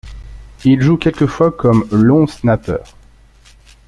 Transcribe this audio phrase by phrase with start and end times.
[0.65, 2.77] Il joue quelquefois comme long snapper.